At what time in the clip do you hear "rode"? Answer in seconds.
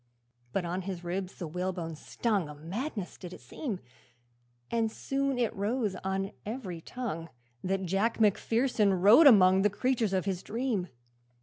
8.95-9.27